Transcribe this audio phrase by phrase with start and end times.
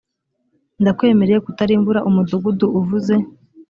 [0.81, 3.15] ndakwemereye kutarimbura umudugudu uvuze